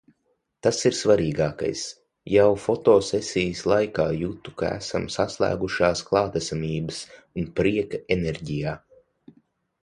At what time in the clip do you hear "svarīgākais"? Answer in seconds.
0.99-1.83